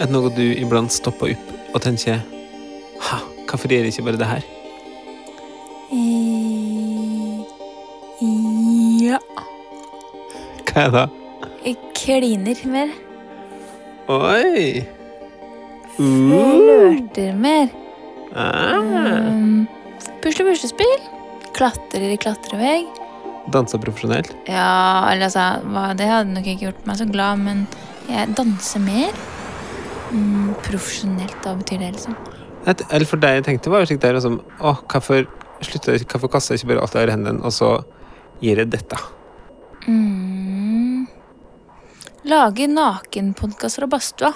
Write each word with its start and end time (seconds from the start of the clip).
Er 0.00 0.08
det 0.08 0.14
noe 0.14 0.30
du 0.32 0.46
iblant 0.56 0.92
stopper 0.94 1.34
opp 1.34 1.74
og 1.76 1.82
tenker 1.84 2.22
Ha, 3.04 3.18
hvorfor 3.50 3.68
gjør 3.68 3.84
jeg 3.84 3.92
ikke 3.92 4.06
bare 4.08 4.20
det 4.20 4.28
her? 4.30 4.46
Eh, 5.92 6.40
Ja. 8.20 9.18
Hva 10.70 10.82
er 10.86 10.90
det? 10.94 11.04
Jeg 11.64 11.76
kliner 11.98 12.60
mer. 12.72 12.90
Oi! 14.12 14.86
Flørter 15.96 17.36
mer. 17.36 17.68
Ah. 18.32 18.76
Um, 18.76 19.66
pusle 20.22 20.46
puslespill. 20.48 20.94
Klatrer 21.56 22.14
i 22.14 22.20
klatrevegg. 22.20 22.88
Danser 23.52 23.80
profesjonelt? 23.82 24.32
Ja, 24.48 25.10
eller 25.10 25.28
altså, 25.28 25.92
det 25.98 26.08
hadde 26.08 26.36
nok 26.36 26.46
ikke 26.46 26.68
gjort 26.68 26.88
meg 26.88 27.00
så 27.00 27.08
glad, 27.10 27.44
men 27.44 27.66
jeg 28.08 28.32
danser 28.38 28.84
mer. 28.84 29.16
Mm, 30.10 30.54
profesjonelt, 30.66 31.36
da 31.44 31.54
betyr 31.54 31.78
det, 31.84 31.92
liksom? 31.96 32.16
Et, 32.68 32.82
eller 32.90 33.08
for 33.08 33.22
deg 33.22 33.38
jeg 33.38 33.46
tenkte, 33.46 33.70
var 33.72 33.86
slik 33.88 34.02
der 34.02 34.16
liksom, 34.18 34.40
Å, 34.60 34.74
hvorfor 34.90 35.24
slutter 35.64 35.96
jeg, 35.96 36.08
hvorfor 36.10 36.32
kaster 36.32 36.56
jeg 36.56 36.62
ikke 36.62 36.72
bare 36.72 36.84
alt 36.84 36.96
jeg 36.96 37.04
har 37.04 37.12
i 37.12 37.14
hendene, 37.14 37.44
og 37.46 37.54
så 37.54 37.70
gir 38.42 38.60
jeg 38.60 38.72
dette? 38.72 38.98
Mm. 39.86 41.06
Lage 42.28 42.68
nakenpodkast 42.68 43.80
fra 43.80 43.88
badstua. 43.90 44.32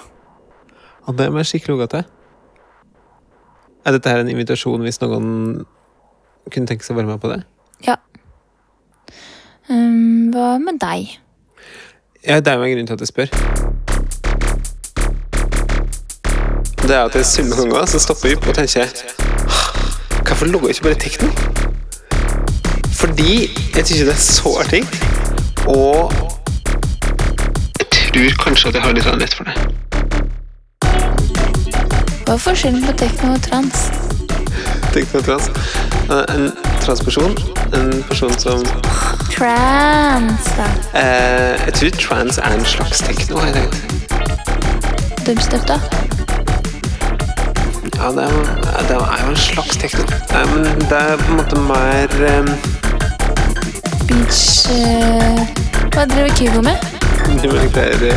Ja, 1.05 1.13
det 1.13 1.29
må 1.31 1.41
jeg 1.41 1.51
skikkelig 1.51 1.75
logge 1.75 1.89
til. 1.93 2.07
Er 3.85 3.93
dette 3.93 4.09
her 4.09 4.23
en 4.23 4.31
invitasjon 4.31 4.81
hvis 4.81 4.97
noen 5.03 5.27
kunne 6.49 6.69
tenke 6.69 6.85
seg 6.85 6.95
å 6.95 7.01
være 7.01 7.11
med 7.11 7.21
på 7.21 7.29
det? 7.29 7.43
Ja. 7.85 7.99
Um, 9.69 10.31
hva 10.33 10.55
med 10.61 10.81
deg? 10.81 11.17
Ja, 12.25 12.39
det 12.41 12.49
er 12.49 12.57
jo 12.57 12.65
en 12.65 12.73
grunn 12.73 12.89
til 12.89 12.97
at 12.97 13.05
jeg 13.05 13.13
spør. 13.13 13.84
Det 16.85 16.95
er 16.95 17.03
at 17.03 17.15
jeg 17.15 17.25
summer 17.25 17.55
ganger, 17.55 17.85
så 17.85 17.99
stopper 17.99 18.29
jeg 18.29 18.37
opp 18.37 18.47
og 18.47 18.55
tenker 18.55 18.85
Hvorfor 20.27 20.45
logger 20.45 20.67
jeg 20.67 20.75
ikke 20.75 20.83
bare 20.83 20.95
tekno? 20.95 21.27
Fordi 22.93 23.31
jeg 23.75 23.85
syns 23.87 23.99
det 23.99 24.09
er 24.13 24.21
så 24.21 24.51
artig, 24.61 24.83
og 25.67 26.13
jeg 27.79 27.87
tror 27.91 28.37
kanskje 28.43 28.67
at 28.69 28.75
jeg 28.75 28.83
har 28.83 28.93
litt 28.93 29.09
lett 29.23 29.33
for 29.33 29.49
det. 29.49 29.55
Hva 32.25 32.33
er 32.37 32.41
forskjellen 32.45 32.85
på 32.85 32.95
tekno 33.01 33.33
og 33.33 33.41
trans? 33.49 33.87
Tekno 34.93 35.19
og 35.19 35.25
trans 35.25 35.49
En 36.35 36.51
transperson, 36.85 37.37
en 37.73 38.03
person 38.07 38.39
som 38.39 38.65
Trans, 39.33 40.49
da. 40.57 40.69
eh, 41.01 41.65
Jeg 41.65 41.73
tror 41.73 41.89
trans 42.07 42.37
er 42.37 42.53
en 42.53 42.65
slags 42.65 43.01
tekno. 43.01 43.41
Dubstep, 45.25 45.67
da. 45.67 45.79
Ja, 48.05 48.11
det 48.11 48.23
er, 48.23 48.31
det 48.87 48.95
er 48.95 49.21
jo 49.25 49.29
en 49.29 49.35
slags 49.35 49.77
tekno. 49.81 50.03
Nei, 50.29 50.43
men 50.53 50.65
det 50.89 50.97
er 50.97 51.15
på 51.17 51.31
en 51.31 51.37
måte 51.39 51.57
mer 51.65 52.11
um, 52.37 52.49
Beach 54.05 54.41
uh, 54.69 55.41
Hva 55.95 56.03
driver 56.11 56.35
Kygo 56.37 56.61
med? 56.61 56.77
Det 57.41 57.49
er 57.49 57.63
være 57.73 58.11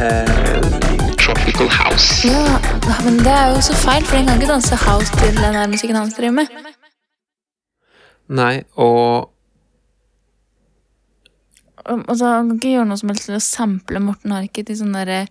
eh, 0.00 0.62
Tropical 1.20 1.68
house. 1.68 2.28
Ja, 2.28 2.56
men 3.04 3.18
det 3.18 3.34
er 3.34 3.52
jo 3.52 3.60
så 3.60 3.76
feil, 3.76 4.04
for 4.08 4.16
den 4.16 4.26
kan 4.30 4.40
ikke 4.40 4.52
danse 4.54 4.76
house 4.86 5.12
til 5.20 5.36
den 5.36 5.60
her 5.60 5.66
musikken 5.66 5.96
han 5.96 6.12
driver 6.16 6.32
med. 6.40 6.46
Nei, 8.28 8.62
og 8.72 9.28
Og 11.84 12.08
og 12.08 12.16
han 12.24 12.48
kan 12.48 12.56
ikke 12.56 12.72
gjøre 12.72 12.88
noe 12.88 12.96
som 13.04 13.12
helst 13.12 13.28
til 13.28 13.36
å 13.36 13.44
sample 13.44 14.00
Morten 14.00 14.32
Harket 14.32 14.72
i 14.72 14.80
sånn 14.80 14.96
derre 14.96 15.26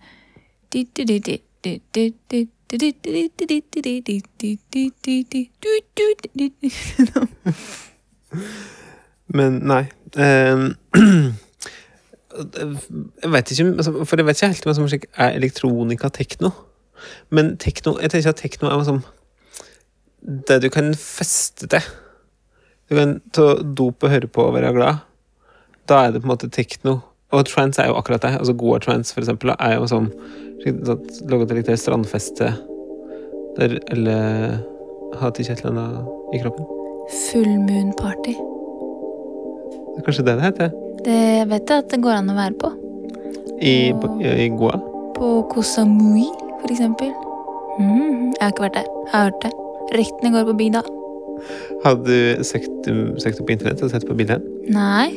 Men 9.34 9.60
nei. 9.66 9.84
ehm, 10.16 10.74
jeg 12.30 13.30
vet 13.30 13.50
ikke 13.50 13.66
altså, 13.74 13.92
For 14.06 14.20
jeg 14.20 14.26
vet 14.26 14.38
ikke 14.38 14.52
helt 14.52 14.68
hva 14.68 14.74
som 14.78 14.86
er 14.86 15.34
elektronika 15.38 16.10
tekno. 16.14 16.52
Men 17.30 17.56
tekno 17.58 17.96
Jeg 18.00 18.12
tenker 18.12 18.34
at 18.34 18.42
tekno 18.42 18.70
er 18.70 18.86
sånn 18.86 19.02
det 20.20 20.58
du 20.60 20.66
kan 20.68 20.90
feste 20.92 21.64
til. 21.72 21.84
Du 22.90 22.96
kan 22.98 23.14
ta 23.32 23.54
dop 23.64 24.04
og 24.04 24.10
høre 24.12 24.28
på 24.28 24.42
og 24.44 24.52
være 24.52 24.74
glad. 24.76 24.98
Da 25.88 26.02
er 26.04 26.12
det 26.12 26.20
på 26.20 26.28
en 26.28 26.32
måte 26.34 26.50
tekno. 26.52 26.98
Og 27.30 27.46
trans 27.46 27.78
er 27.78 27.90
jo 27.90 27.96
akkurat 27.98 28.22
det. 28.22 28.32
Altså 28.38 28.54
Goa 28.58 28.80
trans, 28.82 29.12
for 29.14 29.22
eksempel, 29.22 29.54
er 29.58 29.76
jo 29.78 29.86
sånn 29.90 30.10
litt 30.64 31.70
strandfeste 31.80 32.50
der 33.56 33.78
alle 33.92 34.16
har 35.18 35.30
annet 35.30 36.34
i 36.34 36.40
kroppen. 36.42 36.66
Full 37.30 37.50
moon 37.66 37.92
party. 37.98 38.34
Det 39.90 40.02
er 40.02 40.06
kanskje 40.06 40.26
det 40.26 40.36
det 40.38 40.46
heter? 40.46 40.76
Det 41.04 41.22
vet 41.50 41.72
jeg 41.72 41.84
at 41.84 41.90
det 41.90 42.00
går 42.04 42.18
an 42.18 42.30
å 42.30 42.36
være 42.36 42.56
på. 42.60 42.70
I, 43.60 43.74
i 43.90 44.48
Goa? 44.56 44.78
På 45.16 45.32
Koh 45.50 45.66
Samui, 45.66 46.28
for 46.60 46.70
eksempel. 46.72 47.10
Mm, 47.80 48.30
jeg 48.34 48.42
har 48.42 48.54
ikke 48.54 48.66
vært 48.68 48.78
der. 48.78 48.90
Jeg 49.06 49.12
har 49.14 49.30
hørt 49.30 49.44
det. 49.44 49.52
Ryktene 49.98 50.34
går 50.34 50.46
på 50.50 50.56
bygda. 50.60 50.84
Har 51.84 51.96
du 52.04 52.44
søkt, 52.44 52.90
søkt 53.22 53.40
opp 53.40 53.48
på 53.48 53.56
internett 53.56 53.82
og 53.84 53.92
sett 53.92 54.06
på 54.08 54.16
bildet? 54.16 54.44
Nei, 54.70 55.08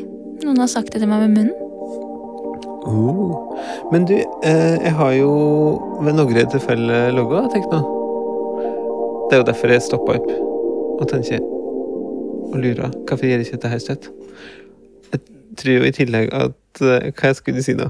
noen 0.44 0.63
har 0.63 0.72
sagt 0.72 0.94
det 0.94 1.03
til 1.03 1.12
meg 1.12 1.28
med 1.28 1.38
munnen. 1.38 1.62
Oh. 2.85 3.55
Men 3.91 4.05
du, 4.05 4.16
eh, 4.44 4.77
jeg 4.83 4.94
har 4.97 5.13
jo 5.16 5.31
ved 6.03 6.17
noen 6.17 6.49
tilfeller 6.51 7.13
logga 7.16 7.45
nå. 7.47 7.81
Det 9.29 9.38
er 9.38 9.41
jo 9.41 9.47
derfor 9.47 9.71
jeg 9.71 9.85
stoppa 9.85 10.17
opp 10.19 10.27
og 10.99 11.07
tenker 11.09 11.39
og 12.53 12.59
lurer. 12.59 12.91
Hvorfor 13.07 13.25
gjør 13.25 13.39
jeg 13.39 13.47
ikke 13.47 13.57
dette 13.57 13.72
her 13.72 13.81
støtt? 13.81 14.09
Jeg 15.13 15.22
tror 15.57 15.73
jo 15.77 15.88
i 15.88 15.95
tillegg 15.95 16.29
at 16.33 16.83
eh, 16.83 17.09
Hva 17.13 17.31
jeg 17.31 17.39
skulle 17.39 17.63
si 17.66 17.77
nå? 17.77 17.89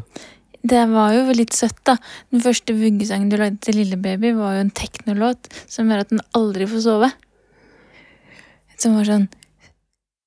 Det 0.63 0.85
var 0.93 1.11
jo 1.11 1.35
litt 1.35 1.55
søtt, 1.57 1.81
da. 1.83 1.97
Den 2.31 2.43
første 2.43 2.75
vuggesangen 2.77 3.31
du 3.31 3.35
lagde 3.35 3.59
til 3.65 3.81
Lillebaby, 3.81 4.31
var 4.37 4.55
jo 4.55 4.63
en 4.63 4.71
teknolåt 4.71 5.49
som 5.67 5.89
gjør 5.91 6.05
at 6.05 6.13
den 6.13 6.21
aldri 6.39 6.67
får 6.71 6.85
sove. 6.85 7.09
Som 8.79 8.95
var 8.95 9.09
sånn 9.09 9.27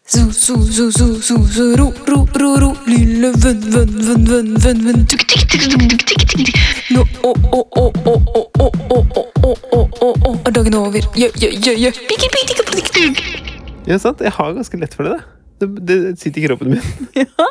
Zo, 0.06 0.30
zo, 0.30 0.54
zo, 0.60 0.90
zo, 0.90 1.20
zo, 1.20 1.36
zo, 1.50 1.74
ro, 1.74 1.92
ro, 2.06 2.26
ro, 2.32 2.58
ro, 2.58 2.76
lille 2.86 3.32
venn, 3.42 3.58
venn, 3.58 3.90
venn, 3.90 4.24
venn, 4.24 4.58
venn, 4.62 4.84
venn, 4.86 5.06
tuk, 5.06 5.24
tik, 5.26 5.48
tik, 5.50 5.64
tik, 5.66 5.88
tik, 5.88 6.04
tik, 6.06 6.22
tik, 6.30 6.44
tik. 6.46 6.60
Nå, 6.94 7.02
å, 7.26 7.32
å, 7.34 7.62
å, 7.74 7.82
å, 7.90 8.14
å, 8.14 8.44
å, 8.54 8.68
å, 8.86 9.00
å, 9.10 9.24
å, 9.42 9.50
å, 9.50 9.80
å, 10.06 10.12
å, 10.30 10.32
er 10.46 10.54
dagen 10.54 10.78
over? 10.78 11.08
Jø, 11.18 11.26
jø, 11.42 11.50
jø, 11.50 11.74
jø. 11.82 11.90
Piki, 12.06 12.30
piki, 12.36 12.58
piki, 12.60 12.86
piki. 12.94 13.42
Ja, 13.90 13.98
sant? 13.98 14.22
Jeg 14.22 14.36
har 14.38 14.54
ganske 14.54 14.78
lett 14.78 14.94
for 14.94 15.10
det. 15.10 15.18
da. 15.18 15.66
det, 15.66 15.86
det 15.90 15.98
sitter 16.22 16.44
i 16.44 16.46
kroppen 16.46 16.76
min. 16.76 16.88
Ja. 17.18 17.50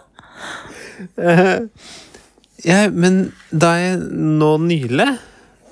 Eh, 1.20 1.56
ja, 2.64 2.82
men 2.88 3.34
da 3.52 3.76
jeg 3.82 4.00
nå 4.16 4.56
nylig 4.64 5.12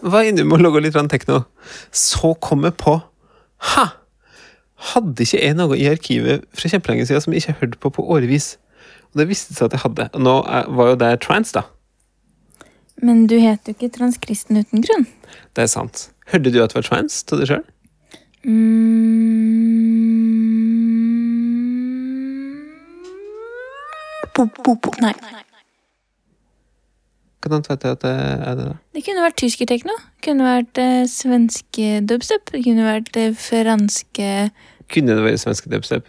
var 0.03 0.27
inne 0.27 0.43
med 0.43 0.59
å 0.59 0.65
logge 0.67 0.83
litt 0.83 0.99
tekno, 1.15 1.45
så 1.95 2.35
kom 2.43 2.67
jeg 2.67 2.75
på 2.75 2.99
Ha! 3.71 4.02
Hadde 4.83 5.23
ikke 5.23 5.39
jeg 5.39 5.55
noe 5.55 5.77
i 5.79 5.87
arkivet 5.87 6.43
fra 6.51 6.71
kjempelenge 6.71 7.07
siden 7.07 7.23
som 7.23 7.33
jeg 7.35 7.43
ikke 7.43 7.59
hørte 7.61 7.79
på 7.79 7.93
på 7.97 8.05
årevis? 8.15 8.57
Og 9.13 9.21
det 9.21 9.29
viste 9.29 9.55
seg 9.55 9.69
at 9.69 9.77
jeg 9.77 9.83
hadde. 9.85 10.09
Nå 10.19 10.39
er, 10.43 10.67
var 10.73 10.93
jo 10.93 10.99
det 10.99 11.13
trans, 11.23 11.53
da. 11.55 11.63
Men 13.03 13.25
du 13.27 13.37
heter 13.39 13.73
jo 13.73 13.77
ikke 13.77 13.93
transkristen 13.97 14.59
uten 14.59 14.83
grunn. 14.85 15.07
Det 15.55 15.65
er 15.65 15.71
sant. 15.71 16.09
Hørte 16.31 16.51
du 16.51 16.59
at 16.63 16.73
det 16.73 16.81
var 16.81 16.87
trans 16.87 17.23
til 17.23 17.41
deg 17.41 17.51
sjøl? 17.51 17.63
Mm. 18.43 19.63
Nei. 25.03 25.13
Hvordan 27.43 27.63
vet 27.67 27.83
jeg 27.83 27.91
at 27.91 28.01
det 28.01 28.11
er 28.11 28.55
det, 28.55 28.65
da? 28.65 28.75
Det 28.95 29.03
kunne 29.05 29.23
vært 29.25 29.37
tyskertekno. 29.41 29.95
Kunne 30.23 30.47
vært 30.47 30.79
eh, 30.79 31.03
svenske 31.11 31.99
dubstep. 32.07 32.53
Det 32.53 32.63
kunne 32.65 32.85
vært 32.87 33.19
eh, 33.19 33.35
franske 33.35 34.29
Kunne 34.93 35.15
det 35.17 35.23
vært 35.25 35.41
svenske 35.41 35.69
dubstep? 35.71 36.07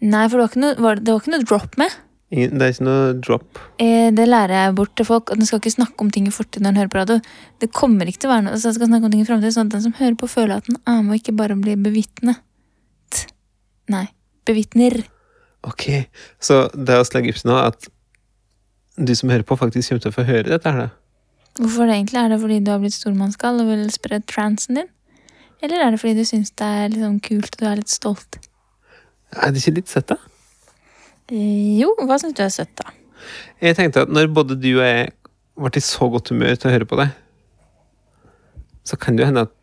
Nei, 0.00 0.24
for 0.28 0.38
det 0.40 0.44
var 0.44 0.50
ikke 0.52 0.62
noe, 0.64 0.76
var, 0.80 1.00
det 1.00 1.12
var 1.12 1.20
ikke 1.22 1.34
noe 1.34 1.46
drop 1.46 1.76
med. 1.80 1.96
Ingen- 2.32 2.58
Det 2.58 2.62
er 2.66 2.72
ikke 2.72 2.86
noe 2.86 3.12
drop. 3.20 3.58
Eh, 3.82 4.10
det 4.14 4.26
lærer 4.28 4.54
jeg 4.54 4.74
bort 4.78 4.94
til 4.96 5.04
folk. 5.06 5.30
At 5.30 5.38
den 5.38 5.46
skal 5.46 5.60
ikke 5.60 5.74
snakke 5.74 6.00
om 6.00 6.10
ting 6.14 6.26
i 6.28 6.30
fortid 6.30 6.62
når 6.62 6.72
den 6.72 6.80
hører 6.80 6.92
på 6.94 7.00
radio. 7.00 7.20
Det 7.60 7.72
kommer 7.72 8.06
ikke 8.06 8.22
til 8.22 8.30
å 8.30 8.34
være 8.34 8.44
noe, 8.46 8.54
så 8.56 8.70
den 8.70 8.74
skal 8.78 8.86
snakke 8.90 9.04
om 9.04 9.10
ting 9.14 9.20
i 9.24 9.28
fremtid, 9.28 9.52
sånn 9.56 9.66
at 9.66 9.74
den 9.74 9.82
som 9.82 9.92
hører 9.98 10.16
på, 10.16 10.28
føler 10.30 10.56
at 10.56 10.66
den 10.70 10.78
er 10.86 11.02
med 11.02 11.10
og 11.14 11.18
ikke 11.20 11.36
bare 11.36 11.56
blir 11.60 11.76
bevitnet. 11.76 12.40
Nei. 13.90 14.06
Bevitner. 14.46 15.04
Ok, 15.66 16.06
så 16.40 16.70
det 16.72 16.96
å 16.96 17.04
opp 17.34 17.40
til 17.42 17.50
nå 17.50 17.56
at 17.60 17.88
du 18.96 19.12
som 19.14 19.28
hører 19.28 19.44
på, 19.44 19.58
faktisk 19.58 19.90
kommer 19.90 20.00
til 20.06 20.10
å 20.12 20.16
få 20.16 20.24
høre 20.24 20.48
dette 20.48 20.70
her, 20.72 20.86
da? 20.86 20.90
Hvorfor 21.60 21.86
det 21.90 21.96
egentlig? 21.98 22.20
Er 22.22 22.28
det 22.30 22.40
fordi 22.40 22.60
du 22.64 22.70
har 22.70 22.78
blitt 22.80 22.94
stormannsgal 22.94 23.60
og 23.60 23.66
vil 23.68 23.90
spre 23.92 24.20
transen 24.24 24.78
din? 24.80 24.88
Eller 25.60 25.84
er 25.84 25.92
det 25.92 26.00
fordi 26.00 26.16
du 26.16 26.28
syns 26.28 26.52
det 26.56 26.66
er 26.66 26.92
liksom 26.92 27.18
kult 27.24 27.52
og 27.52 27.60
du 27.60 27.66
er 27.68 27.80
litt 27.80 27.92
stolt? 27.92 28.40
Er 29.36 29.52
det 29.52 29.60
ikke 29.62 29.76
litt 29.78 29.92
søtt, 29.92 30.10
da? 30.10 30.16
Eh, 31.30 31.78
jo, 31.78 31.92
hva 32.08 32.18
syns 32.20 32.36
du 32.38 32.42
er 32.44 32.52
søtt, 32.54 32.72
da? 32.80 32.94
Jeg 33.60 33.76
tenkte 33.78 34.06
at 34.06 34.12
når 34.12 34.30
både 34.32 34.56
du 34.58 34.70
og 34.78 34.84
jeg 34.86 35.10
ble 35.60 35.72
i 35.76 35.84
så 35.84 36.08
godt 36.10 36.32
humør 36.32 36.56
til 36.56 36.70
å 36.70 36.74
høre 36.74 36.88
på 36.88 36.98
det, 37.00 37.10
så 38.88 38.96
kan 38.98 39.16
det 39.16 39.22
jo 39.24 39.28
hende 39.28 39.44
at 39.46 39.56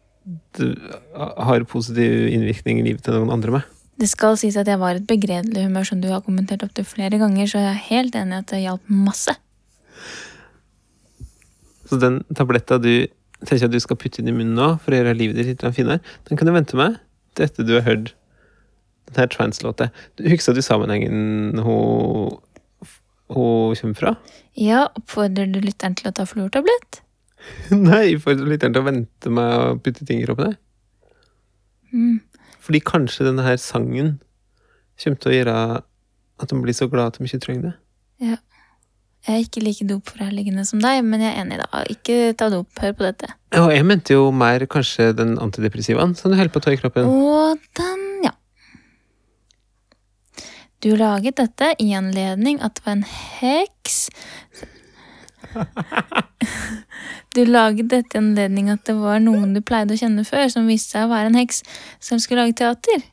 du 0.59 0.75
har 1.17 1.65
positiv 1.69 2.27
innvirkning 2.29 2.81
i 2.81 2.85
livet 2.89 3.03
til 3.05 3.17
noen 3.17 3.33
andre 3.33 3.57
med. 3.57 3.73
Det 3.97 4.09
skal 4.11 4.38
sies 4.38 4.57
at 4.59 4.69
jeg 4.69 4.77
var 4.77 4.94
i 4.94 5.01
et 5.01 5.09
begredelig 5.09 5.65
humør, 5.65 5.88
som 5.89 6.01
du 6.03 6.11
har 6.11 6.21
kommentert 6.25 6.61
opptil 6.67 6.85
flere 6.85 7.17
ganger, 7.17 7.49
så 7.49 7.63
jeg 7.63 7.71
er 7.71 7.85
helt 7.88 8.17
enig 8.19 8.35
i 8.35 8.41
at 8.44 8.51
det 8.51 8.61
hjalp 8.61 8.91
masse. 8.94 9.33
Så 11.88 11.97
den 12.01 12.19
tabletta 12.35 12.77
du 12.83 13.07
tenker 13.45 13.68
at 13.68 13.74
du 13.74 13.80
skal 13.81 14.00
putte 14.00 14.22
inn 14.22 14.31
i 14.31 14.36
munnen 14.36 14.57
nå 14.57 14.69
for 14.81 14.94
å 14.94 15.01
gjøre 15.01 15.18
livet 15.18 15.38
ditt 15.38 15.51
litt 15.51 15.66
finere, 15.75 16.01
den 16.30 16.39
kan 16.39 16.50
du 16.50 16.54
vente 16.56 16.80
med 16.80 16.98
til 17.38 17.45
etter 17.45 17.68
du 17.68 17.75
har 17.78 17.86
hørt 17.86 18.13
den 19.07 19.22
her 19.22 19.30
trans-låta. 19.31 19.89
Husker 20.25 20.57
du 20.57 20.62
sammenhengen 20.66 21.62
hun, 21.63 22.38
hun 23.30 23.75
kommer 23.78 24.00
fra? 24.00 24.16
Ja, 24.57 24.88
oppfordrer 24.98 25.51
du 25.51 25.62
lytteren 25.63 25.95
til 26.00 26.10
å 26.10 26.16
ta 26.18 26.25
fluortablett? 26.28 27.04
Nei, 27.72 28.18
oppfordrer 28.18 28.50
lytteren 28.50 28.75
til 28.75 28.84
å 28.84 28.89
vente 28.89 29.34
med 29.34 29.54
å 29.54 29.75
putte 29.83 30.07
ting 30.07 30.24
i 30.24 30.28
kroppen. 30.28 30.57
Mm. 31.94 32.19
Fordi 32.66 32.81
kanskje 32.83 33.30
denne 33.30 33.45
her 33.45 33.60
sangen 33.62 34.18
kommer 34.98 35.22
til 35.22 35.31
å 35.31 35.38
gjøre 35.38 35.57
at 36.38 36.51
de 36.51 36.60
blir 36.62 36.75
så 36.75 36.90
glad 36.92 37.13
at 37.13 37.22
de 37.22 37.30
ikke 37.30 37.44
trenger 37.45 37.69
det. 37.69 37.75
Ja. 38.31 38.40
Jeg 39.27 39.35
er 39.35 39.44
ikke 39.44 39.59
like 39.59 39.83
dopforherligende 39.83 40.63
som 40.63 40.79
deg, 40.79 41.01
men 41.03 41.19
jeg 41.19 41.33
er 41.33 41.41
enig, 41.41 41.57
da. 41.59 41.81
Ikke 41.91 42.31
ta 42.39 42.47
dop. 42.47 42.69
Hør 42.79 42.94
på 42.95 43.03
dette. 43.03 43.27
Og 43.59 43.74
jeg 43.75 43.83
mente 43.83 44.15
jo 44.15 44.29
mer 44.31 44.63
kanskje 44.71 45.09
den 45.18 45.33
antidepressivaen 45.44 46.13
som 46.15 46.31
du 46.31 46.38
holder 46.39 46.53
på 46.53 46.62
å 46.62 46.63
ta 46.63 46.71
i 46.71 46.79
kroppen. 46.79 47.09
Og 47.12 47.59
den, 47.75 48.06
ja. 48.24 48.31
Du 50.79 50.94
laget 50.95 51.35
dette 51.41 51.74
i 51.83 51.89
anledning 51.97 52.62
at 52.63 52.77
det 52.77 52.85
var 52.85 52.95
en 52.95 53.07
heks 53.41 53.97
Du 57.35 57.41
laget 57.50 57.89
dette 57.91 58.15
i 58.15 58.21
anledning 58.21 58.69
at 58.71 58.85
det 58.88 58.95
var 58.95 59.19
noen 59.23 59.56
du 59.57 59.62
pleide 59.65 59.97
å 59.97 60.00
kjenne 60.00 60.23
før, 60.27 60.47
som 60.53 60.69
viste 60.69 60.95
seg 60.95 61.07
å 61.07 61.12
være 61.12 61.33
en 61.33 61.39
heks 61.41 61.63
som 62.00 62.21
skulle 62.21 62.45
lage 62.45 62.59
teater. 62.62 63.03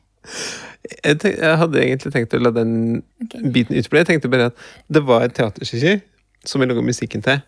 Jeg, 1.03 1.19
tenk, 1.21 1.37
jeg 1.39 1.57
hadde 1.61 1.81
egentlig 1.81 2.11
tenkt 2.13 2.35
å 2.37 2.41
la 2.41 2.51
den 2.53 2.75
okay. 3.23 3.49
biten 3.55 3.77
utbli. 3.79 4.01
Jeg 4.01 4.09
tenkte 4.11 4.31
bare 4.31 4.51
at 4.51 4.67
det 4.91 5.01
var 5.05 5.25
et 5.25 5.33
teaterstykke 5.37 5.97
som 6.45 6.61
jeg 6.61 6.69
laga 6.69 6.83
musikken 6.85 7.25
til. 7.25 7.41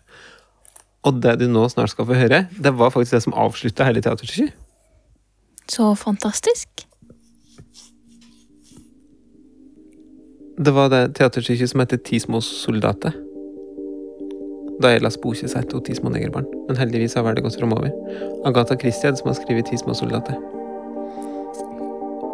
Og 1.06 1.20
det 1.22 1.36
du 1.40 1.46
nå 1.50 1.62
snart 1.70 1.92
skal 1.94 2.08
få 2.08 2.18
høre, 2.18 2.46
det 2.50 2.74
var 2.78 2.90
faktisk 2.94 3.16
det 3.16 3.22
som 3.28 3.36
avslutta 3.38 3.86
hele 3.86 4.02
teaterstykket. 4.02 4.56
Så 5.68 5.94
fantastisk. 5.94 6.88
Det 10.58 10.74
var 10.74 10.88
det 10.90 11.14
teaterstykket 11.14 11.70
som 11.70 11.80
heter 11.84 12.00
Ti 12.02 12.18
små 12.18 12.40
soldater. 12.42 13.14
Da 14.82 14.90
Ella 14.94 15.10
Spokje 15.10 15.50
seg 15.50 15.68
til 15.70 15.84
Ti 15.86 15.94
små 16.00 16.10
negerbarn. 16.14 16.48
Men 16.66 16.80
heldigvis 16.80 17.14
har 17.14 17.26
verden 17.26 17.46
gått 17.46 17.60
framover. 17.60 17.94
Agatha 18.46 18.78
Christie 18.80 19.08
er 19.10 19.14
det 19.14 19.22
som 19.22 19.30
har 19.30 19.38
skrevet 19.38 19.70
Ti 19.70 19.78
små 19.78 19.94
soldater. 19.94 20.57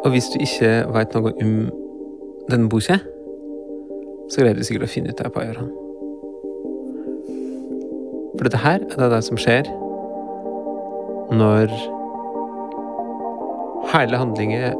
Og 0.04 0.12
hvis 0.12 0.28
du 0.32 0.38
ikke 0.44 0.70
veit 0.92 1.14
noe 1.16 1.32
om 1.40 1.54
denne 2.50 2.68
boka, 2.68 2.98
så 4.28 4.42
greier 4.42 4.56
du 4.56 4.64
sikkert 4.66 4.88
å 4.88 4.92
finne 4.92 5.12
ut 5.12 5.20
det 5.20 5.30
på 5.32 5.40
Ajarhan. 5.40 5.72
For 8.34 8.46
dette 8.46 8.60
her 8.60 8.84
er 8.84 9.12
det 9.14 9.22
som 9.24 9.40
skjer 9.40 9.68
når 11.34 11.72
hele 13.94 14.20
handlingen 14.20 14.76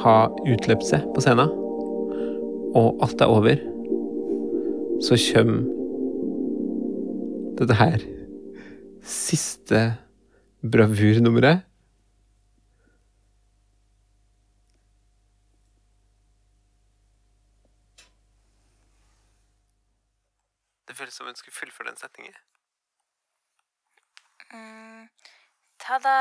har 0.00 0.30
utløpt 0.48 0.86
seg 0.88 1.04
på 1.14 1.24
scenen 1.24 1.50
og 2.78 3.02
alt 3.02 3.20
er 3.20 3.32
over, 3.32 3.60
så 5.02 5.18
kommer 5.18 5.64
dette 7.60 7.76
her 7.76 8.04
siste 9.04 9.82
bravurnummeret. 10.62 11.66
Som 21.10 21.26
hun 21.26 21.36
skulle 21.36 21.54
fullføre 21.54 21.88
den 21.88 21.96
setningen. 21.96 22.34
Ta-da! 25.80 26.18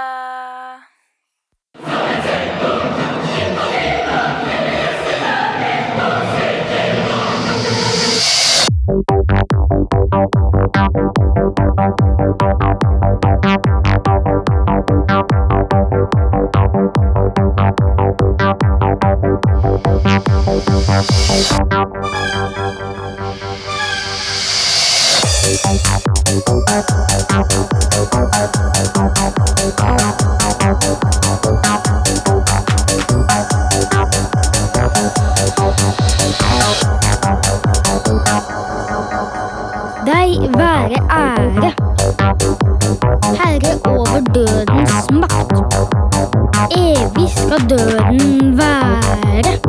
Deg 25.40 25.52
være 40.58 41.00
ære. 41.12 41.72
Herre 43.40 43.74
over 43.86 44.20
dødens 44.36 45.12
makt. 45.12 45.54
Evig 46.72 47.30
skal 47.30 47.70
døden 47.70 48.58
være. 48.58 49.69